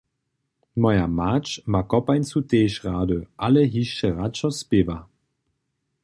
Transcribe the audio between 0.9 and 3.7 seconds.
mać ma kopańcu tež rady, ale